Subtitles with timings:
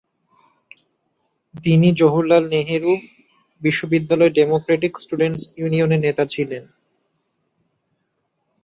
[1.55, 2.93] তিনি জওহরলাল নেহরু
[3.61, 6.63] বিশ্ববিদ্যালয়ের democratic students ইউনিয়নের নেতা ছিলেন।